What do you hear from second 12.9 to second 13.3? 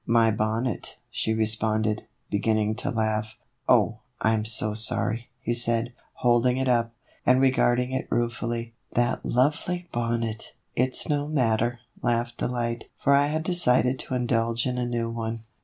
"for I